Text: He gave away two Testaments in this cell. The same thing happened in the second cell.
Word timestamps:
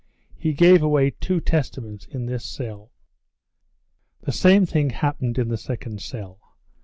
He 0.35 0.53
gave 0.53 0.81
away 0.81 1.11
two 1.11 1.39
Testaments 1.39 2.07
in 2.07 2.25
this 2.25 2.43
cell. 2.43 2.89
The 4.21 4.31
same 4.31 4.65
thing 4.65 4.89
happened 4.89 5.37
in 5.37 5.49
the 5.49 5.57
second 5.57 6.01
cell. 6.01 6.39